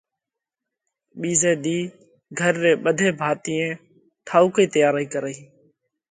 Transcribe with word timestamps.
ٻِيزئہ 1.19 1.53
ۮِي 1.63 1.77
گھر 2.39 2.53
ري 2.63 2.71
ٻڌي 2.83 3.07
ڀاتِيئي 3.19 3.69
ٺائوڪئِي 4.27 4.65
تيئارئِي 4.73 5.05
ڪرئِي 5.13 5.35